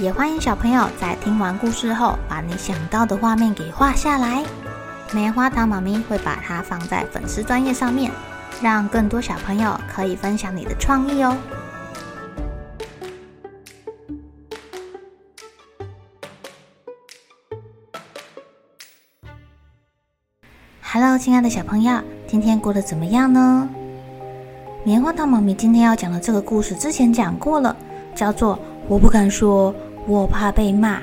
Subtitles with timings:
[0.00, 4.44] 也欢迎小朋友在听完故事后，把你想到的画面给画下来。
[5.12, 8.10] 棉花糖妈咪会把它放在粉丝专页上面，
[8.60, 11.36] 让更多小朋友可以分享你的创意哦。
[20.82, 23.68] Hello，亲爱的小朋友，今天过得怎么样呢？
[24.82, 27.76] 棉花糖妈咪今天要讲的这个故事之前讲过了，
[28.12, 28.56] 叫做
[28.86, 29.74] 《我不敢说，
[30.06, 30.98] 我怕被骂》。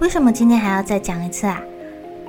[0.00, 1.60] 为什么今天还要再讲一次啊？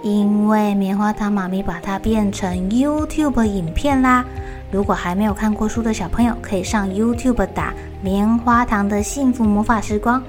[0.03, 4.23] 因为棉花糖妈咪把它变成 YouTube 影片啦。
[4.72, 10.23] 如果还没有看过书的小朋友，可以上 YouTube 打“棉花糖的幸福魔法时光”，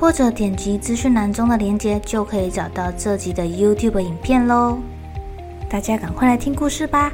[0.00, 4.78] 或者点击资讯栏中的链接，就可以找到这集的 YouTube 影片喽。
[5.70, 7.12] 大家赶快来听故事吧！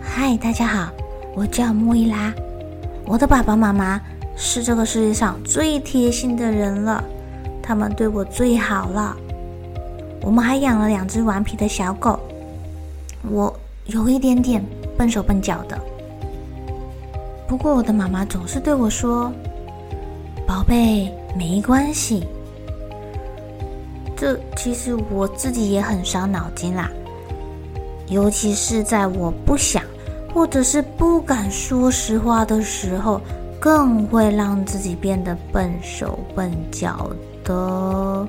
[0.00, 0.90] 嗨，大家好，
[1.36, 2.34] 我叫莫伊拉。
[3.06, 4.00] 我的爸爸妈妈
[4.36, 7.02] 是这个世界上最贴心的人了，
[7.62, 9.16] 他们对我最好了。
[10.20, 12.18] 我们还养了两只顽皮的小狗。
[13.30, 13.52] 我
[13.86, 14.64] 有一点点
[14.96, 15.78] 笨手笨脚的，
[17.46, 19.32] 不过我的妈妈总是对我说
[20.46, 22.26] ：“宝贝，没关系。”
[24.16, 26.90] 这其实我自己也很伤脑筋啦。
[28.08, 29.82] 尤其是在我不想
[30.32, 33.20] 或者是不敢说实话的时候，
[33.62, 37.08] 更会让自己变得笨手笨脚
[37.44, 38.26] 的。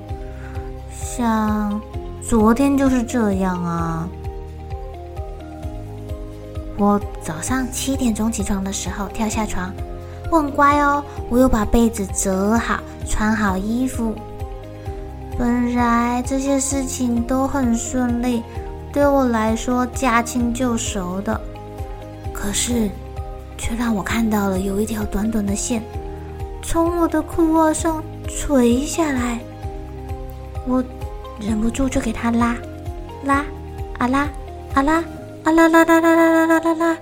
[0.92, 1.80] 像
[2.22, 4.08] 昨天就是这样啊！
[6.78, 9.72] 我早上七点钟起床的时候跳下床，
[10.30, 14.14] 我很乖哦，我又把被子折好，穿好衣服。
[15.36, 18.40] 本来这些事情都很顺利。
[18.92, 21.40] 对我来说，驾轻就熟的，
[22.32, 22.88] 可是
[23.56, 25.82] 却让我看到了有一条短短的线
[26.62, 29.38] 从我的裤袜上垂下来，
[30.66, 30.82] 我
[31.38, 32.56] 忍不住就给它拉，
[33.24, 33.44] 拉，
[33.98, 34.28] 啊拉，
[34.74, 34.94] 啊拉，
[35.44, 36.96] 啊拉拉拉拉拉拉拉拉拉，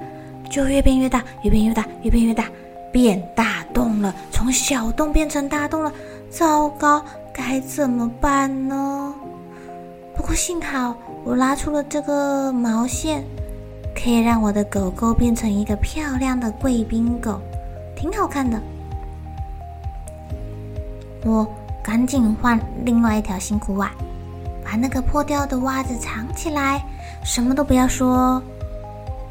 [0.50, 2.46] 就越变越大，越变越大，越变越大，
[2.90, 5.92] 变大洞了，从小洞变成大洞了，
[6.28, 9.14] 糟糕，该怎么办呢？
[10.14, 10.94] 不过幸好。
[11.24, 13.24] 我拉出了这个毛线，
[13.94, 17.40] 可以让我的狗狗变成一个漂亮的贵宾狗，
[17.94, 18.60] 挺好看的。
[21.24, 21.46] 我
[21.82, 23.92] 赶紧换另外一条新裤袜，
[24.64, 26.82] 把那个破掉的袜子藏起来，
[27.24, 28.42] 什么都不要说。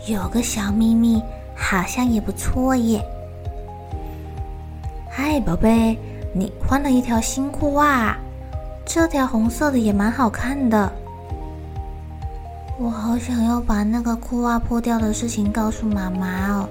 [0.08, 1.22] 有个小秘密，
[1.56, 3.04] 好像也不错耶。
[5.10, 5.98] 嗨，宝贝，
[6.34, 8.18] 你换了一条新裤袜，
[8.86, 10.92] 这条红色的也蛮好看的。
[12.84, 16.68] 我好想要把那个裤袜破掉的事情告诉妈妈哦，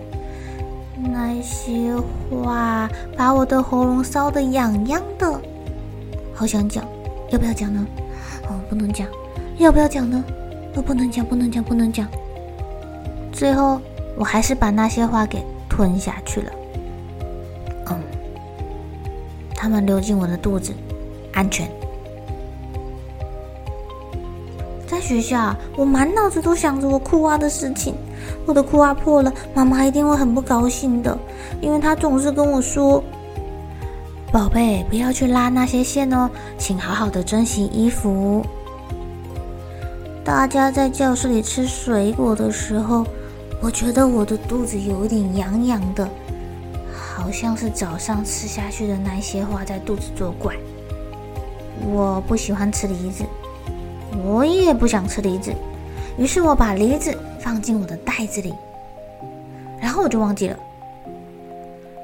[1.01, 1.95] 那些
[2.29, 5.41] 话把我的喉咙烧得痒痒的，
[6.35, 6.85] 好想讲，
[7.31, 7.87] 要不要讲呢？
[8.49, 9.07] 哦，不能讲，
[9.59, 10.25] 要不要讲呢？
[10.75, 12.09] 哦，不能讲，不能讲，不能讲。
[13.33, 13.81] 最后，
[14.17, 16.53] 我还是把那些话给吞下去了。
[17.87, 18.01] 嗯，
[19.55, 20.73] 他们流进我的肚子，
[21.33, 21.71] 安全。
[25.11, 27.97] 学校，我满脑子都想着我裤袜的事情。
[28.47, 31.19] 我的裤袜破了，妈妈一定会很不高兴的，
[31.61, 33.03] 因为她总是跟我说
[34.31, 38.47] ：“宝贝，不要去拉那些线哦，请好好的珍惜衣服。”
[40.23, 43.05] 大家在教室里吃水果的时候，
[43.61, 46.09] 我觉得我的肚子有点痒痒的，
[46.95, 50.55] 好像是早上吃下去的那些话在肚子作怪。
[51.93, 53.25] 我不喜欢吃梨子。
[54.25, 55.53] 我也不想吃梨子，
[56.19, 58.55] 于是我把梨子放进我的袋子里，
[59.81, 60.57] 然后我就忘记了。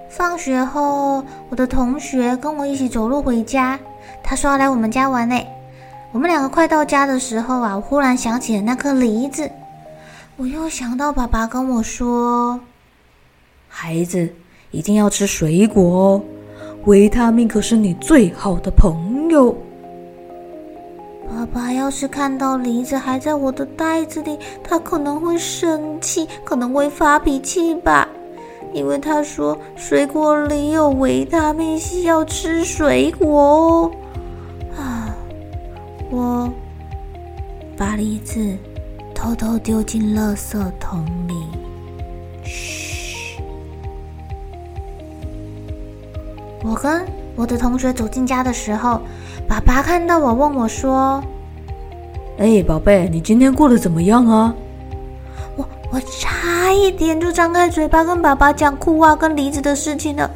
[0.08, 3.78] 放学后，我的同学跟我一起走路回家，
[4.22, 5.38] 他说要来我们家玩呢。
[6.12, 9.50] 我们两个快到家的时候啊，我忽然想起了那颗梨子，
[10.36, 12.58] 我又想到爸爸跟我说
[13.68, 14.32] ：“孩子
[14.70, 16.22] 一定要吃水果哦，
[16.86, 19.54] 维他命可是你最好的朋友。”
[21.52, 28.08] 爸爸要是看到梨子还在我的袋子里，他可能会生气，可能会发脾气吧。
[28.72, 33.90] 因为他说水果里有维他命 C，要吃水果哦。
[34.76, 35.14] 啊，
[36.10, 36.50] 我
[37.76, 38.56] 把梨子
[39.14, 41.34] 偷偷丢进垃圾桶里。
[42.44, 43.40] 嘘，
[46.62, 49.00] 我跟我的同学走进家的时候，
[49.48, 51.22] 爸爸看到我，问我说
[52.38, 54.54] ：“哎，宝贝，你今天过得怎么样啊？”
[55.56, 60.30] 我我差一点就张开嘴巴跟爸爸讲裤袜跟梨子的事情了。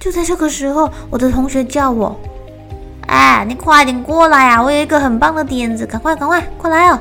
[0.00, 2.16] 就在这个时候，我的同学叫我
[3.06, 4.62] ：“哎，你快点过来啊！
[4.62, 7.00] 我有一个很棒的点子，赶快赶快快来哦！”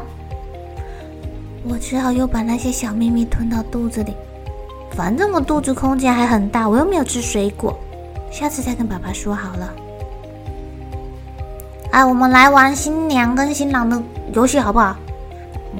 [1.67, 4.13] 我只好又把那些小秘密吞到肚子里。
[4.91, 7.77] 反正我肚子空间还很大，我又没有吃水果，
[8.31, 9.69] 下次再跟爸爸说好了。
[11.97, 13.99] 哎，我们来玩新娘跟新郎的
[14.31, 14.95] 游戏好不好？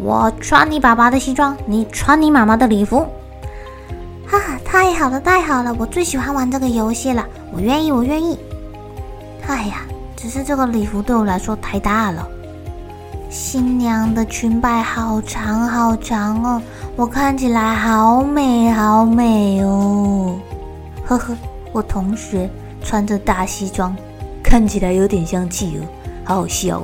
[0.01, 3.05] 我穿你爸爸的西装，你穿你妈妈的礼服。
[4.25, 5.75] 哈哈，太好了，太好了！
[5.77, 7.23] 我最喜欢玩这个游戏了，
[7.53, 8.35] 我愿意，我愿意。
[9.45, 9.85] 哎呀，
[10.15, 12.27] 只是这个礼服对我来说太大了。
[13.29, 16.59] 新娘的裙摆好长好长哦，
[16.95, 20.35] 我看起来好美好美哦。
[21.05, 21.37] 呵呵，
[21.71, 22.49] 我同学
[22.83, 23.95] 穿着大西装，
[24.41, 25.85] 看起来有点像企鹅，
[26.27, 26.81] 好好笑。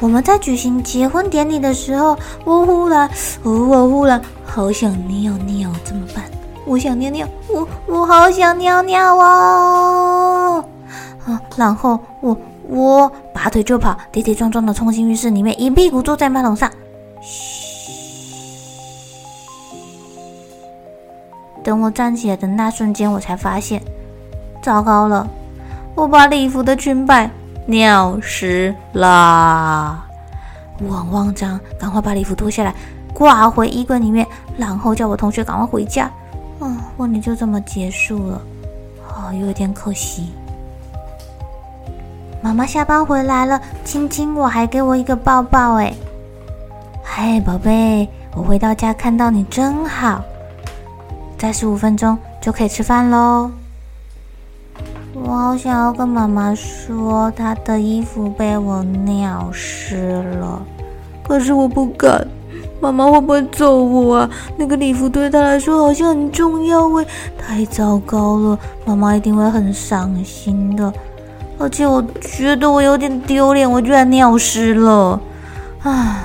[0.00, 3.08] 我们在举行结婚典礼的时候，我忽然，
[3.44, 6.24] 我忽然好想尿尿，怎么办？
[6.66, 10.64] 我想尿尿，我我好想尿尿哦。
[11.24, 12.36] 啊，然后我。
[12.70, 16.70] 我拔腿就跑，跌跌撞撞的冲进浴室里面，一屁股坐在马桶上。
[17.22, 17.90] 嘘！
[21.64, 23.82] 等我站起来的那瞬间，我才发现，
[24.60, 25.26] 糟糕了，
[25.94, 27.30] 我把礼服的裙摆
[27.70, 30.02] 尿湿啦！
[30.80, 32.74] 我很慌张，赶快把礼服脱下来，
[33.12, 34.26] 挂回衣柜里面，
[34.56, 36.04] 然后叫我同学赶快回家。
[36.04, 36.12] 啊、
[36.60, 38.40] 哦，婚礼就这么结束了，
[39.06, 40.32] 啊、哦，有点可惜。
[42.40, 45.74] 妈妈下班回来了，亲亲我，还给我一个抱抱。
[45.74, 45.92] 哎，
[47.04, 50.24] 嗨，宝贝，我回到家看到你真好。
[51.36, 53.50] 再十五分钟就可以吃饭喽。
[55.14, 60.62] 我好想要跟妈妈说，她的衣服被我尿湿了，
[61.26, 62.26] 可是我不敢。
[62.80, 64.30] 妈妈会不会揍我啊？
[64.56, 67.06] 那个礼服对她来说好像很重要哎，
[67.36, 70.92] 太糟糕了，妈妈一定会很伤心的。
[71.58, 75.20] 而且我觉得我有点丢脸，我居然尿湿了，
[75.82, 76.22] 唉，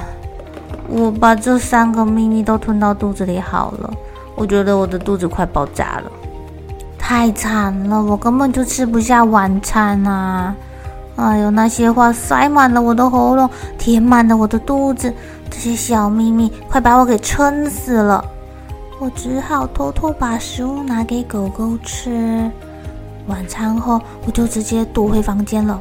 [0.88, 3.92] 我把这三个秘密都吞到肚子里好了，
[4.36, 6.12] 我觉得我的肚子快爆炸了，
[7.06, 10.56] 太惨了，我根本就吃不下晚餐啊！
[11.18, 15.14] 哎呦，那些话塞满了我的喉咙，填满了我的肚子，
[15.50, 18.24] 这些小秘密快把我给撑死了，
[19.02, 22.50] 我只好偷偷把食物拿给狗狗吃。
[23.28, 25.78] 晚餐后，我就直接躲回房间了。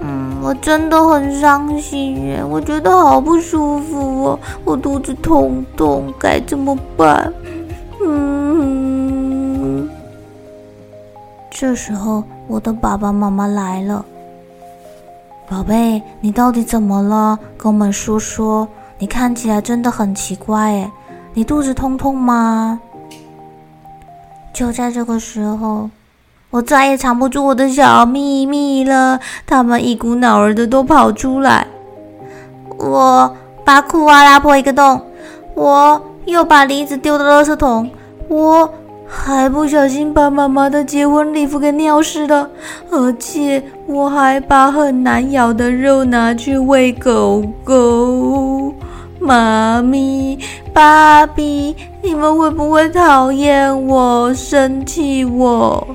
[0.00, 7.32] 嗯，我真的很伤心耶，我觉得好不舒服哦，我肚子痛痛，该怎么办？
[8.04, 8.31] 嗯，
[11.62, 14.04] 这时候我的爸爸妈妈来了。
[15.48, 17.38] 宝贝，你到底怎么了？
[17.56, 18.66] 跟我们说说。
[18.98, 20.90] 你看起来真的很奇怪耶，
[21.34, 22.80] 你肚子痛痛吗？
[24.52, 25.88] 就在这个时候，
[26.50, 31.68] 我再也藏不住我的小秘密了，他们一股脑儿的都跑出来。
[32.76, 35.00] 我把裤袜拉破一个洞，
[35.54, 37.88] 我又把梨子丢到垃圾桶，
[38.26, 38.68] 我
[39.14, 42.48] 还不小心把妈妈的结婚礼服给尿湿了，
[42.90, 48.74] 而且我还把很难咬的肉拿去喂狗狗。
[49.20, 50.38] 妈咪、
[50.72, 55.86] 爸比，你们会不会讨厌我、生气我？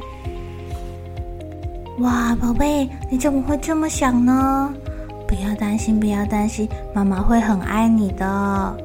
[1.99, 4.71] 哇，宝贝，你怎么会这么想呢？
[5.27, 8.77] 不要担心，不要担心，妈妈会很爱你的。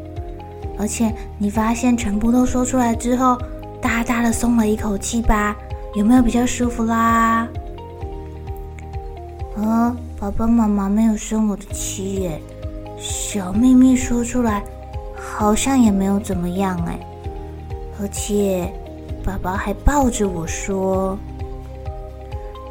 [0.79, 3.39] 而且你发现全部都说出来之后，
[3.83, 5.55] 大大的松了一口气吧？
[5.95, 7.47] 有没有比较舒服啦？
[9.57, 12.41] 嗯，爸爸妈妈没有生我的气耶。
[12.97, 14.62] 小秘密说出来，
[15.15, 16.99] 好像也没有怎么样哎，
[18.01, 18.73] 而且
[19.23, 21.19] 爸爸还抱着我说：“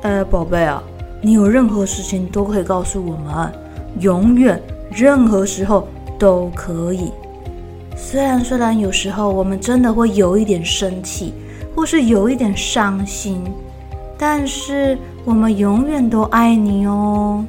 [0.01, 0.82] 呃，宝贝啊，
[1.22, 3.51] 你有任何事情都可以告诉我们，
[4.00, 5.88] 永远任何时候
[6.18, 7.12] 都可以。
[8.03, 11.34] 虽然虽然有时候我们真的会有一点生气，
[11.75, 13.43] 或是有一点伤心，
[14.17, 17.46] 但是我们永远都爱你哦。”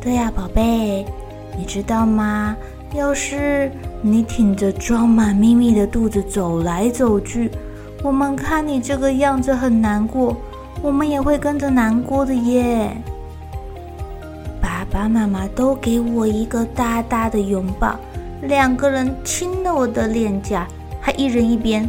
[0.00, 1.04] 对呀，宝贝。
[1.58, 2.54] 你知道吗？
[2.94, 7.50] 要是你挺着装满秘密的肚子走来走去，
[8.02, 10.36] 我们看你这个样子很难过，
[10.82, 12.94] 我们也会跟着难过的耶。
[14.60, 17.98] 爸爸妈妈都给我一个大大的拥抱，
[18.46, 20.66] 两个人亲了我的脸颊，
[21.00, 21.88] 还一人一边。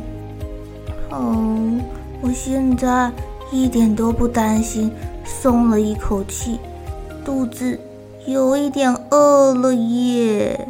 [1.09, 1.79] 哦，
[2.21, 3.11] 我现在
[3.51, 4.91] 一点都不担心，
[5.23, 6.59] 松了一口气，
[7.23, 7.79] 肚子
[8.25, 10.67] 有一点饿了耶。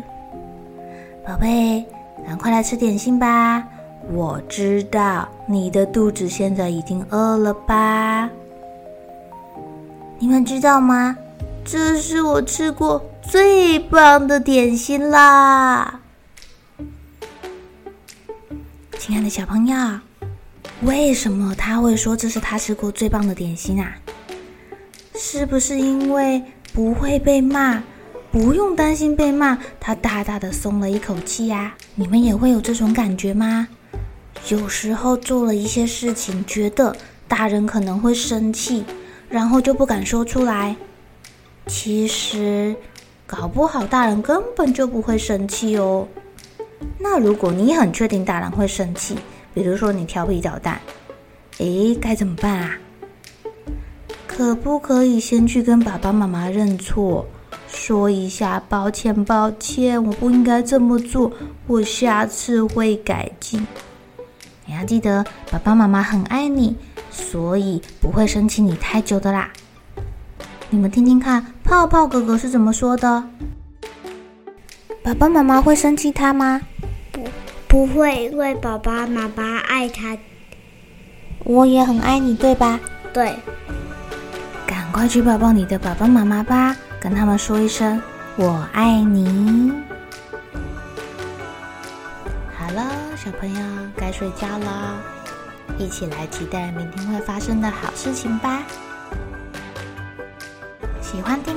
[1.26, 1.86] 宝贝，
[2.26, 3.68] 赶快来吃点心吧！
[4.14, 8.30] 我知道你的肚子现在已经饿了吧？
[10.20, 11.18] 你们知道吗？
[11.70, 16.00] 这是我吃过最棒的点心啦！
[18.98, 19.76] 亲爱的小朋友，
[20.84, 23.94] 为什么他会说这是他吃过最棒的点心啊？
[25.14, 27.84] 是不是因为不会被骂？
[28.32, 31.76] 不用担心被骂，他大大的松了一口气呀。
[31.96, 33.68] 你们也会有这种感觉吗？
[34.48, 36.96] 有时候做了一些事情，觉得
[37.28, 38.86] 大人可能会生气，
[39.28, 40.74] 然后就不敢说出来。
[41.68, 42.76] 其实，
[43.26, 46.08] 搞不好大人根本就不会生气哦。
[46.98, 49.16] 那如果你很确定大人会生气，
[49.54, 50.80] 比如说你调皮捣蛋，
[51.58, 52.78] 诶，该怎么办啊？
[54.26, 57.26] 可不可以先去跟爸爸妈妈认错？
[57.68, 61.32] 说一下抱歉，抱歉，我不应该这么做，
[61.66, 63.66] 我下次会改进。
[64.66, 66.76] 你要记得，爸爸妈妈很爱你，
[67.12, 69.52] 所以不会生气你太久的啦。
[70.70, 73.26] 你们听听看，泡泡哥哥是怎么说的？
[75.04, 76.62] 爸爸妈妈会生气他吗？
[77.12, 77.28] 不，
[77.68, 80.18] 不会，因为爸爸妈妈爱他。
[81.44, 82.80] 我也很爱你，对吧？
[83.12, 83.36] 对。
[84.66, 86.74] 赶快去抱抱你的爸爸妈妈吧。
[87.02, 88.02] 跟他们说一声
[88.40, 89.74] “我爱你”。
[92.58, 93.62] 好了，小朋友
[93.98, 94.96] 该睡觉了，
[95.78, 98.64] 一起来期待明天会发生的好事情吧。
[101.02, 101.57] 喜欢听故